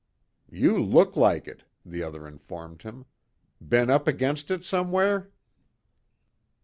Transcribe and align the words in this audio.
"You 0.49 0.83
look 0.83 1.15
like 1.15 1.47
it," 1.47 1.63
the 1.85 2.01
other 2.01 2.27
informed 2.27 2.81
him. 2.81 3.05
"Been 3.61 3.91
up 3.91 4.07
against 4.07 4.49
it 4.49 4.63
somewhere?" 4.65 5.29